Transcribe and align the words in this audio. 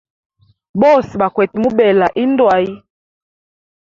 Bose 0.81 1.13
bakwete 1.21 1.55
mubela 1.63 2.07
indu 2.23 2.43
hayi. 2.51 2.73